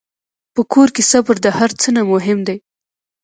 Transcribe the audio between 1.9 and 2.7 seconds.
نه مهم دی.